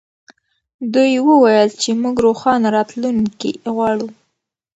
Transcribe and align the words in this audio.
دوی 0.93 1.13
وویل 1.29 1.69
چې 1.81 1.89
موږ 2.01 2.15
روښانه 2.27 2.67
راتلونکې 2.77 3.51
غواړو. 3.75 4.07